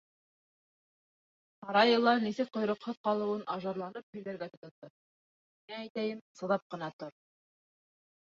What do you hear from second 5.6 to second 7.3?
һиңә әйтәйем, сыҙап ҡына тор.